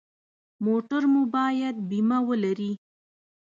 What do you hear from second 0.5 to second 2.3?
موټر مو باید بیمه